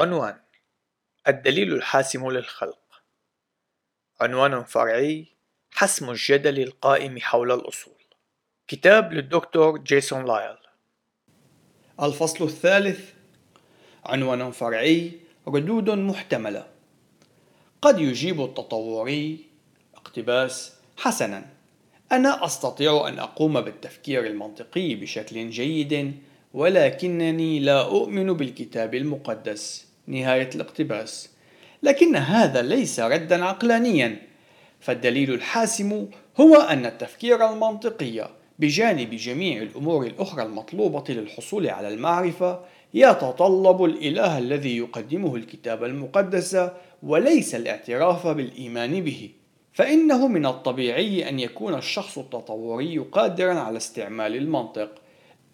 عنوان 0.00 0.36
الدليل 1.28 1.72
الحاسم 1.72 2.30
للخلق. 2.30 3.02
عنوان 4.20 4.64
فرعي 4.64 5.26
حسم 5.70 6.10
الجدل 6.10 6.62
القائم 6.62 7.18
حول 7.20 7.52
الأصول. 7.52 7.94
كتاب 8.68 9.12
للدكتور 9.12 9.78
جيسون 9.78 10.24
لايل. 10.24 10.56
الفصل 12.02 12.44
الثالث 12.44 13.12
عنوان 14.04 14.50
فرعي 14.50 15.12
ردود 15.48 15.90
محتملة. 15.90 16.66
قد 17.82 18.00
يجيب 18.00 18.40
التطوري 18.40 19.46
اقتباس 19.94 20.76
حسنا. 20.96 21.48
أنا 22.12 22.44
أستطيع 22.44 23.08
أن 23.08 23.18
أقوم 23.18 23.60
بالتفكير 23.60 24.26
المنطقي 24.26 24.94
بشكل 24.94 25.50
جيد 25.50 26.22
ولكنني 26.54 27.60
لا 27.60 27.80
أؤمن 27.80 28.32
بالكتاب 28.32 28.94
المقدس. 28.94 29.86
نهاية 30.06 30.50
الاقتباس. 30.54 31.30
لكن 31.82 32.16
هذا 32.16 32.62
ليس 32.62 33.00
ردا 33.00 33.44
عقلانيا. 33.44 34.16
فالدليل 34.80 35.34
الحاسم 35.34 36.06
هو 36.40 36.56
أن 36.56 36.86
التفكير 36.86 37.50
المنطقي 37.50 38.28
بجانب 38.58 39.10
جميع 39.10 39.62
الأمور 39.62 40.06
الأخرى 40.06 40.42
المطلوبة 40.42 41.04
للحصول 41.08 41.68
على 41.68 41.88
المعرفة 41.88 42.60
يتطلب 42.94 43.84
الإله 43.84 44.38
الذي 44.38 44.76
يقدمه 44.76 45.36
الكتاب 45.36 45.84
المقدس 45.84 46.58
وليس 47.02 47.54
الاعتراف 47.54 48.26
بالإيمان 48.26 49.04
به. 49.04 49.30
فإنه 49.72 50.28
من 50.28 50.46
الطبيعي 50.46 51.28
أن 51.28 51.40
يكون 51.40 51.74
الشخص 51.74 52.18
التطوري 52.18 52.98
قادرا 52.98 53.54
على 53.54 53.76
استعمال 53.76 54.36
المنطق. 54.36 55.01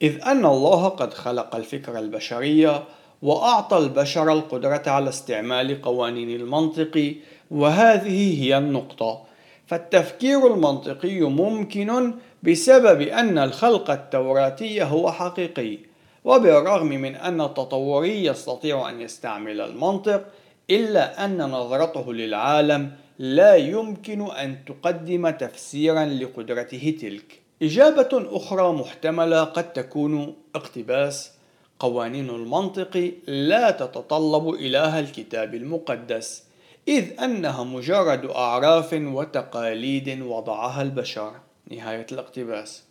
إذ 0.02 0.22
أن 0.22 0.46
الله 0.46 0.88
قد 0.88 1.14
خلق 1.14 1.56
الفكر 1.56 1.98
البشري 1.98 2.84
وأعطى 3.22 3.76
البشر 3.78 4.32
القدرة 4.32 4.82
على 4.86 5.08
استعمال 5.08 5.82
قوانين 5.82 6.40
المنطق 6.40 7.14
وهذه 7.50 8.44
هي 8.44 8.58
النقطة. 8.58 9.24
فالتفكير 9.66 10.54
المنطقي 10.54 11.20
ممكن 11.20 12.14
بسبب 12.42 13.00
أن 13.00 13.38
الخلق 13.38 13.90
التوراتي 13.90 14.82
هو 14.82 15.12
حقيقي 15.12 15.78
وبالرغم 16.24 16.86
من 16.86 17.14
أن 17.14 17.40
التطوري 17.40 18.24
يستطيع 18.24 18.90
أن 18.90 19.00
يستعمل 19.00 19.60
المنطق 19.60 20.24
إلا 20.70 21.24
أن 21.24 21.38
نظرته 21.38 22.12
للعالم 22.12 22.92
لا 23.18 23.54
يمكن 23.54 24.30
أن 24.30 24.64
تقدم 24.64 25.30
تفسيرا 25.30 26.04
لقدرته 26.04 26.96
تلك. 27.00 27.47
إجابة 27.62 28.36
أخرى 28.36 28.72
محتملة 28.72 29.44
قد 29.44 29.72
تكون 29.72 30.36
اقتباس 30.54 31.32
قوانين 31.78 32.30
المنطق 32.30 33.12
لا 33.26 33.70
تتطلب 33.70 34.54
إله 34.54 35.00
الكتاب 35.00 35.54
المقدس 35.54 36.44
إذ 36.88 37.20
أنها 37.22 37.64
مجرد 37.64 38.30
أعراف 38.30 38.92
وتقاليد 38.92 40.22
وضعها 40.22 40.82
البشر. 40.82 41.32
نهاية 41.70 42.06
الاقتباس. 42.12 42.82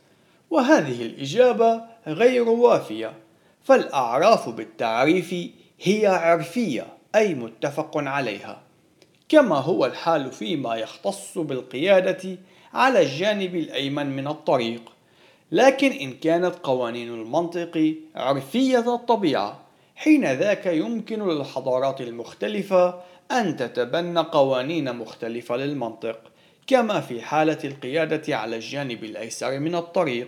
وهذه 0.50 1.02
الإجابة 1.02 1.82
غير 2.08 2.50
وافية 2.50 3.14
فالأعراف 3.64 4.50
بالتعريف 4.50 5.36
هي 5.82 6.08
عرفية 6.08 6.88
أي 7.16 7.34
متفق 7.34 7.98
عليها. 7.98 8.62
كما 9.30 9.56
هو 9.56 9.86
الحال 9.86 10.32
فيما 10.32 10.76
يختص 10.76 11.38
بالقيادة 11.38 12.38
على 12.74 13.02
الجانب 13.02 13.56
الأيمن 13.56 14.16
من 14.16 14.28
الطريق. 14.28 14.82
لكن 15.52 15.92
إن 15.92 16.14
كانت 16.14 16.56
قوانين 16.64 17.08
المنطق 17.08 17.96
عرفية 18.16 18.96
الطبيعة 18.96 19.60
حين 19.96 20.34
ذاك 20.34 20.66
يمكن 20.66 21.28
للحضارات 21.28 22.02
المختلفة 22.02 23.02
أن 23.32 23.56
تتبنى 23.56 24.20
قوانين 24.20 24.96
مختلفة 24.96 25.56
للمنطق 25.56 26.20
كما 26.68 27.00
في 27.00 27.22
حالة 27.22 27.58
القيادة 27.64 28.38
على 28.38 28.56
الجانب 28.56 29.04
الأيسر 29.04 29.60
من 29.60 29.76
الطريق. 29.76 30.28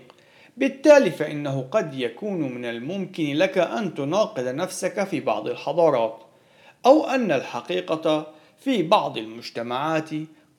بالتالي 0.58 1.12
فإنه 1.12 1.68
قد 1.72 1.94
يكون 1.94 2.42
من 2.42 2.66
الممكن 2.66 3.36
لك 3.36 3.58
أن 3.58 3.94
تناقض 3.94 4.48
نفسك 4.48 5.04
في 5.04 5.20
بعض 5.20 5.48
الحضارات 5.48 6.20
أو 6.86 7.06
أن 7.06 7.32
الحقيقة 7.32 8.28
في 8.60 8.84
بعض 8.84 9.18
المجتمعات 9.18 10.10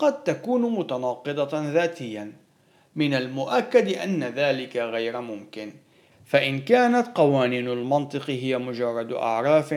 قد 0.00 0.25
تكون 0.25 0.62
متناقضة 0.62 1.71
ذاتيا. 1.71 2.33
من 2.97 3.15
المؤكد 3.15 3.88
أن 3.88 4.25
ذلك 4.25 4.77
غير 4.77 5.21
ممكن. 5.21 5.72
فإن 6.27 6.59
كانت 6.59 7.06
قوانين 7.15 7.69
المنطق 7.69 8.31
هي 8.31 8.59
مجرد 8.59 9.12
أعراف 9.12 9.75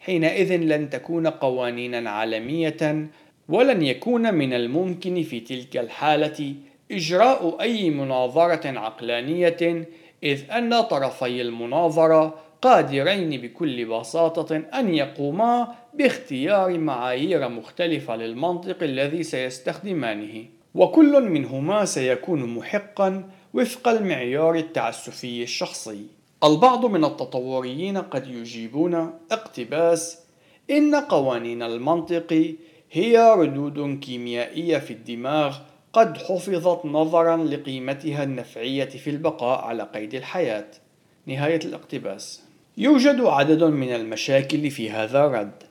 حينئذ 0.00 0.56
لن 0.56 0.90
تكون 0.90 1.26
قوانينا 1.26 2.10
عالمية 2.10 3.08
ولن 3.48 3.82
يكون 3.82 4.34
من 4.34 4.52
الممكن 4.52 5.22
في 5.22 5.40
تلك 5.40 5.76
الحالة 5.76 6.54
إجراء 6.90 7.60
أي 7.60 7.90
مناظرة 7.90 8.78
عقلانية 8.78 9.88
إذ 10.22 10.50
أن 10.50 10.80
طرفي 10.80 11.40
المناظرة 11.42 12.43
قادرين 12.64 13.40
بكل 13.40 13.84
بساطة 13.84 14.56
أن 14.56 14.94
يقوما 14.94 15.74
باختيار 15.94 16.78
معايير 16.78 17.48
مختلفة 17.48 18.16
للمنطق 18.16 18.82
الذي 18.82 19.22
سيستخدمانه. 19.22 20.44
وكل 20.74 21.20
منهما 21.20 21.84
سيكون 21.84 22.54
محقا 22.54 23.30
وفق 23.54 23.88
المعيار 23.88 24.54
التعسفي 24.54 25.42
الشخصي. 25.42 26.06
البعض 26.44 26.86
من 26.86 27.04
التطوريين 27.04 27.98
قد 27.98 28.26
يجيبون 28.26 28.94
اقتباس 29.30 30.18
إن 30.70 30.94
قوانين 30.94 31.62
المنطق 31.62 32.54
هي 32.92 33.34
ردود 33.38 33.98
كيميائية 33.98 34.78
في 34.78 34.92
الدماغ 34.92 35.58
قد 35.92 36.18
حفظت 36.18 36.86
نظرا 36.86 37.36
لقيمتها 37.36 38.22
النفعية 38.22 38.84
في 38.84 39.10
البقاء 39.10 39.64
على 39.64 39.82
قيد 39.94 40.14
الحياة. 40.14 40.66
نهاية 41.26 41.60
الاقتباس. 41.64 42.53
يوجد 42.78 43.20
عدد 43.20 43.62
من 43.62 43.94
المشاكل 43.94 44.70
في 44.70 44.90
هذا 44.90 45.24
الرد. 45.24 45.62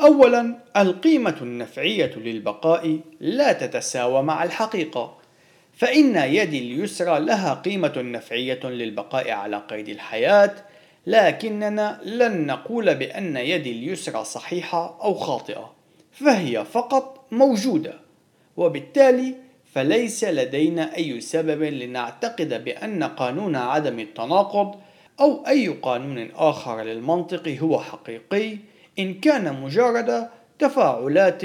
أولا 0.00 0.54
القيمة 0.76 1.36
النفعية 1.42 2.12
للبقاء 2.16 3.00
لا 3.20 3.52
تتساوى 3.52 4.22
مع 4.22 4.44
الحقيقة 4.44 5.18
فإن 5.72 6.16
يدي 6.16 6.58
اليسرى 6.58 7.20
لها 7.20 7.54
قيمة 7.54 7.92
نفعية 7.96 8.60
للبقاء 8.64 9.30
على 9.30 9.62
قيد 9.70 9.88
الحياة 9.88 10.54
لكننا 11.06 12.00
لن 12.04 12.46
نقول 12.46 12.94
بأن 12.94 13.36
يدي 13.36 13.70
اليسرى 13.70 14.24
صحيحة 14.24 14.98
أو 15.02 15.14
خاطئة 15.14 15.72
فهي 16.12 16.64
فقط 16.64 17.26
موجودة. 17.30 17.94
وبالتالي 18.56 19.34
فليس 19.74 20.24
لدينا 20.24 20.96
أي 20.96 21.20
سبب 21.20 21.62
لنعتقد 21.62 22.64
بأن 22.64 23.02
قانون 23.02 23.56
عدم 23.56 24.00
التناقض 24.00 24.74
أو 25.20 25.46
أي 25.46 25.68
قانون 25.68 26.28
آخر 26.36 26.82
للمنطق 26.82 27.48
هو 27.48 27.80
حقيقي 27.80 28.56
إن 28.98 29.14
كان 29.14 29.62
مجرد 29.62 30.28
تفاعلات 30.58 31.42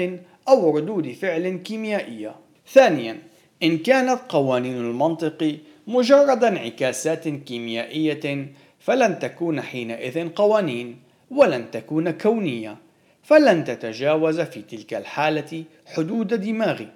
أو 0.48 0.76
ردود 0.76 1.12
فعل 1.12 1.56
كيميائية. 1.56 2.34
ثانيا، 2.72 3.18
إن 3.62 3.78
كانت 3.78 4.20
قوانين 4.28 4.76
المنطق 4.76 5.56
مجرد 5.86 6.44
انعكاسات 6.44 7.28
كيميائية 7.28 8.46
فلن 8.78 9.18
تكون 9.18 9.60
حينئذ 9.60 10.28
قوانين 10.28 10.98
ولن 11.30 11.70
تكون 11.70 12.10
كونية 12.10 12.76
فلن 13.22 13.64
تتجاوز 13.64 14.40
في 14.40 14.62
تلك 14.62 14.94
الحالة 14.94 15.64
حدود 15.86 16.34
دماغي 16.34 16.88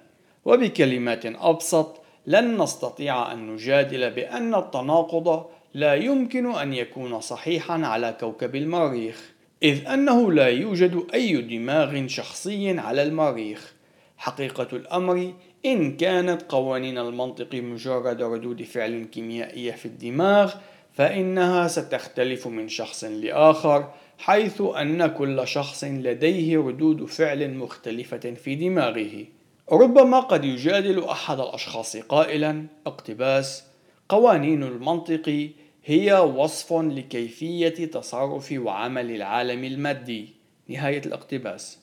وبكلمات 0.44 1.26
أبسط 1.26 2.00
لن 2.26 2.62
نستطيع 2.62 3.32
أن 3.32 3.47
نجادل 3.47 4.10
بأن 4.10 4.54
التناقض 4.54 5.47
لا 5.75 5.94
يمكن 5.94 6.54
أن 6.54 6.72
يكون 6.72 7.20
صحيحا 7.20 7.86
على 7.86 8.16
كوكب 8.20 8.56
المريخ 8.56 9.32
إذ 9.62 9.86
أنه 9.86 10.33
لا 10.33 10.48
يوجد 10.48 11.06
أي 11.15 11.42
دماغ 11.42 12.06
شخصي 12.06 12.78
على 12.78 13.03
المريخ. 13.03 13.74
حقيقة 14.18 14.68
الأمر 14.72 15.33
إن 15.66 15.97
كانت 15.97 16.42
قوانين 16.42 16.98
المنطق 16.98 17.54
مجرد 17.54 18.22
ردود 18.22 18.62
فعل 18.62 19.04
كيميائية 19.12 19.72
في 19.72 19.86
الدماغ 19.86 20.54
فإنها 20.92 21.68
ستختلف 21.68 22.47
من 22.47 22.68
شخص 22.68 23.04
لآخر 23.04 23.92
حيث 24.18 24.60
أن 24.60 25.06
كل 25.06 25.48
شخص 25.48 25.84
لديه 25.84 26.59
ردود 26.59 27.04
فعل 27.04 27.54
مختلفة 27.54 28.34
في 28.34 28.54
دماغه. 28.54 29.24
ربما 29.72 30.21
قد 30.21 30.45
يجادل 30.45 31.04
أحد 31.04 31.41
الأشخاص 31.41 31.97
قائلا 31.97 32.66
اقتباس 32.86 33.65
قوانين 34.09 34.62
المنطق 34.62 35.50
هي 35.84 36.12
وصف 36.12 36.72
لكيفية 36.72 37.86
تصرف 37.86 38.54
وعمل 38.56 39.10
العالم 39.10 39.65
المادي. 39.65 40.28
نهاية 40.68 41.03
الاقتباس. 41.06 41.78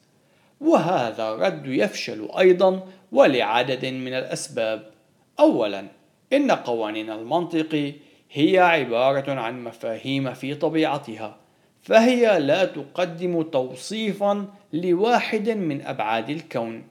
وهذا 0.62 1.30
الرد 1.30 1.66
يفشل 1.66 2.30
أيضا 2.40 2.88
ولعدد 3.12 3.86
من 3.86 4.14
الأسباب. 4.14 4.92
أولا 5.40 5.88
إن 6.34 6.52
قوانين 6.52 7.10
المنطق 7.10 7.94
هي 8.32 8.60
عبارة 8.60 9.32
عن 9.32 9.64
مفاهيم 9.64 10.34
في 10.34 10.56
طبيعتها 10.56 11.38
فهي 11.82 12.40
لا 12.40 12.66
تقدم 12.66 13.42
توصيفا 13.42 14.46
لواحد 14.74 15.50
من 15.50 15.82
أبعاد 15.82 16.30
الكون. 16.30 16.84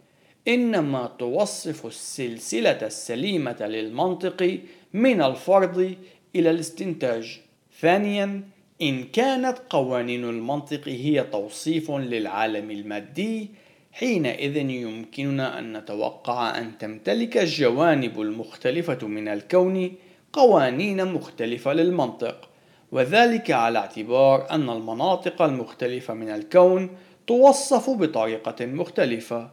إنما 0.49 1.13
توصف 1.19 1.87
السلسلة 1.87 2.79
السليمة 2.83 3.57
للمنطق 3.61 4.61
من 4.93 5.23
الفرض 5.23 5.95
إلى 6.37 6.51
الاستنتاج. 6.51 7.41
ثانيا 7.81 8.43
إن 8.83 9.05
كانت 9.05 9.59
قوانين 9.71 10.25
المنطق 10.25 10.89
هي 10.89 11.23
توصيف 11.23 11.91
للعالم 11.91 12.71
المادي 12.71 13.51
حينئذ 13.93 14.57
يمكننا 14.57 15.59
أن 15.59 15.77
نتوقع 15.77 16.59
أن 16.59 16.79
تمتلك 16.79 17.37
الجوانب 17.37 18.21
المختلفة 18.21 19.07
من 19.07 19.29
الكون 19.29 19.93
قوانين 20.33 21.13
مختلفة 21.13 21.73
للمنطق 21.73 22.49
وذلك 22.93 23.51
على 23.51 23.79
اعتبار 23.79 24.51
أن 24.51 24.71
المناطق 24.71 25.43
المختلفة 25.43 26.15
من 26.15 26.29
الكون 26.29 26.91
توصف 27.27 27.91
بطريقة 27.91 28.67
مختلفة 28.67 29.51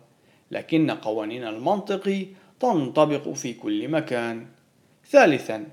لكن 0.51 0.91
قوانين 0.91 1.43
المنطق 1.47 2.27
تنطبق 2.59 3.29
في 3.29 3.53
كل 3.53 3.87
مكان. 3.87 4.45
ثالثا 5.09 5.65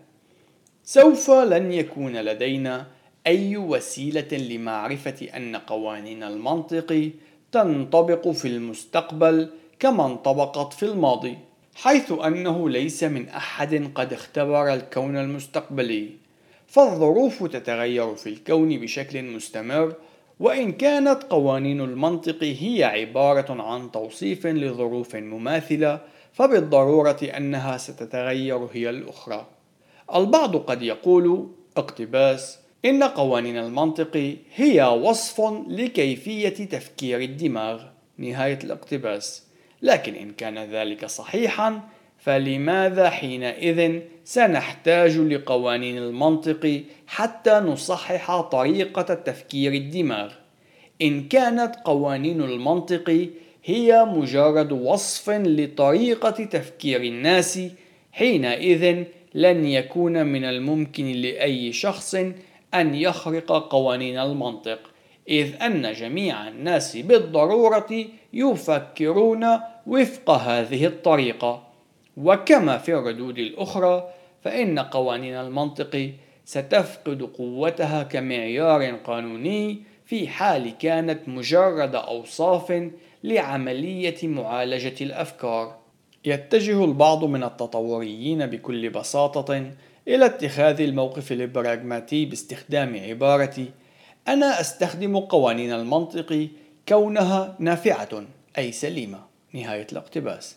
سوف 0.84 1.30
لن 1.30 1.72
يكون 1.72 2.16
لدينا 2.16 2.86
أي 3.26 3.56
وسيلة 3.56 4.36
لمعرفة 4.38 5.28
أن 5.36 5.56
قوانين 5.56 6.22
المنطق 6.22 7.10
تنطبق 7.52 8.28
في 8.28 8.48
المستقبل 8.48 9.50
كما 9.78 10.06
انطبقت 10.06 10.72
في 10.72 10.82
الماضي 10.82 11.38
حيث 11.74 12.12
أنه 12.12 12.70
ليس 12.70 13.04
من 13.04 13.28
أحد 13.28 13.90
قد 13.94 14.12
اختبر 14.12 14.74
الكون 14.74 15.16
المستقبلي. 15.16 16.10
فالظروف 16.66 17.42
تتغير 17.46 18.14
في 18.14 18.28
الكون 18.28 18.80
بشكل 18.80 19.22
مستمر 19.22 19.94
وإن 20.40 20.72
كانت 20.72 21.22
قوانين 21.22 21.80
المنطق 21.80 22.42
هي 22.42 22.84
عبارة 22.84 23.62
عن 23.62 23.90
توصيف 23.90 24.46
لظروف 24.46 25.16
مماثلة 25.16 26.00
فبالضرورة 26.32 27.18
أنها 27.36 27.76
ستتغير 27.76 28.68
هي 28.72 28.90
الأخرى. 28.90 29.46
البعض 30.16 30.56
قد 30.56 30.82
يقول 30.82 31.48
اقتباس 31.76 32.58
إن 32.84 33.02
قوانين 33.02 33.58
المنطق 33.58 34.36
هي 34.54 34.82
وصف 34.82 35.40
لكيفية 35.68 36.48
تفكير 36.48 37.20
الدماغ 37.20 37.82
نهاية 38.18 38.58
الاقتباس. 38.64 39.44
لكن 39.82 40.14
إن 40.14 40.30
كان 40.30 40.58
ذلك 40.58 41.06
صحيحا 41.06 41.80
فلماذا 42.18 43.10
حينئذ 43.10 44.00
سنحتاج 44.24 45.16
لقوانين 45.16 45.98
المنطق 45.98 46.82
حتى 47.06 47.50
نصحح 47.50 48.40
طريقة 48.40 49.14
تفكير 49.14 49.72
الدماغ؟ 49.72 50.32
إن 51.02 51.28
كانت 51.28 51.76
قوانين 51.84 52.42
المنطق 52.42 53.28
هي 53.64 54.04
مجرد 54.04 54.72
وصف 54.72 55.30
لطريقة 55.30 56.30
تفكير 56.30 57.02
الناس 57.02 57.60
حينئذ 58.12 59.04
لن 59.34 59.64
يكون 59.64 60.26
من 60.26 60.44
الممكن 60.44 61.12
لأي 61.12 61.72
شخص 61.72 62.14
أن 62.74 62.94
يخرق 62.94 63.52
قوانين 63.52 64.18
المنطق 64.18 64.78
إذ 65.28 65.62
أن 65.62 65.92
جميع 65.92 66.48
الناس 66.48 66.96
بالضرورة 66.96 68.04
يفكرون 68.32 69.46
وفق 69.86 70.30
هذه 70.30 70.86
الطريقة 70.86 71.62
وكما 72.16 72.78
في 72.78 72.94
الردود 72.94 73.38
الأخرى 73.38 74.08
فإن 74.42 74.78
قوانين 74.78 75.34
المنطق 75.34 76.12
ستفقد 76.44 77.22
قوتها 77.22 78.02
كمعيار 78.02 78.90
قانوني 78.90 79.82
في 80.06 80.28
حال 80.28 80.78
كانت 80.78 81.28
مجرد 81.28 81.94
أوصاف 81.94 82.90
لعملية 83.24 84.28
معالجة 84.28 84.94
الأفكار. 85.00 85.79
يتجه 86.24 86.84
البعض 86.84 87.24
من 87.24 87.44
التطوريين 87.44 88.46
بكل 88.46 88.90
بساطة 88.90 89.70
إلى 90.08 90.26
اتخاذ 90.26 90.80
الموقف 90.80 91.32
البراغماتي 91.32 92.24
باستخدام 92.24 92.96
عبارة 92.96 93.66
أنا 94.28 94.60
أستخدم 94.60 95.18
قوانين 95.18 95.72
المنطق 95.72 96.48
كونها 96.88 97.56
نافعة 97.58 98.24
أي 98.58 98.72
سليمة. 98.72 99.18
نهاية 99.52 99.86
الاقتباس. 99.92 100.56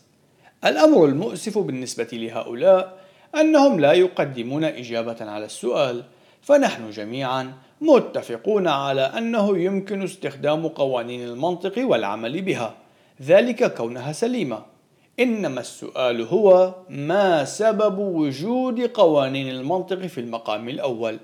الأمر 0.65 1.05
المؤسف 1.05 1.57
بالنسبة 1.57 2.07
لهؤلاء 2.13 2.97
أنهم 3.35 3.79
لا 3.79 3.93
يقدمون 3.93 4.63
إجابة 4.63 5.17
على 5.21 5.45
السؤال 5.45 6.03
فنحن 6.41 6.89
جميعا 6.89 7.53
متفقون 7.81 8.67
على 8.67 9.01
أنه 9.01 9.57
يمكن 9.57 10.03
استخدام 10.03 10.67
قوانين 10.67 11.23
المنطق 11.23 11.73
والعمل 11.77 12.41
بها 12.41 12.75
ذلك 13.21 13.73
كونها 13.73 14.11
سليمة. 14.11 14.72
إنما 15.19 15.59
السؤال 15.59 16.21
هو 16.21 16.75
ما 16.89 17.45
سبب 17.45 17.97
وجود 17.99 18.81
قوانين 18.81 19.49
المنطق 19.49 19.97
في 19.97 20.17
المقام 20.21 20.69
الأول 20.69 21.19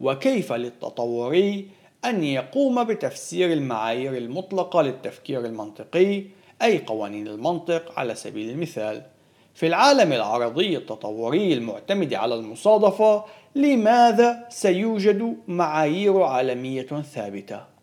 وكيف 0.00 0.52
للتطوري 0.52 1.68
أن 2.04 2.24
يقوم 2.24 2.84
بتفسير 2.84 3.52
المعايير 3.52 4.16
المطلقة 4.16 4.82
للتفكير 4.82 5.44
المنطقي 5.44 6.22
أي 6.62 6.78
قوانين 6.78 7.28
المنطق 7.28 7.98
على 7.98 8.14
سبيل 8.14 8.50
المثال 8.50 9.02
في 9.54 9.66
العالم 9.66 10.12
العرضي 10.12 10.76
التطوري 10.76 11.52
المعتمد 11.52 12.14
على 12.14 12.34
المصادفة 12.34 13.24
لماذا 13.54 14.46
سيوجد 14.48 15.36
معايير 15.48 16.22
عالمية 16.22 16.82
ثابتة؟ 17.14 17.77